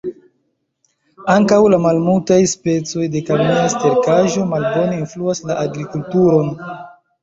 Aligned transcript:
Ankaŭ 1.33 1.59
la 1.75 1.79
malmultaj 1.83 2.39
specoj 2.55 3.07
de 3.19 3.23
kemia 3.29 3.69
sterkaĵo 3.77 4.51
malbone 4.57 5.01
influas 5.07 5.47
la 5.49 5.63
agrikulturon. 5.71 6.55